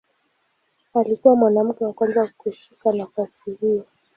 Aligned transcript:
Alikuwa 0.93 1.35
mwanamke 1.35 1.85
wa 1.85 1.93
kwanza 1.93 2.27
kushika 2.37 2.91
nafasi 2.93 3.51
hiyo. 3.51 3.85